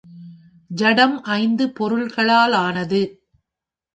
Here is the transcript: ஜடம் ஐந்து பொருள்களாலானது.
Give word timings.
ஜடம் 0.71 1.23
ஐந்து 1.31 1.65
பொருள்களாலானது. 1.79 3.01